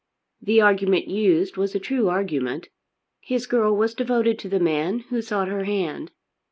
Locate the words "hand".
5.65-6.09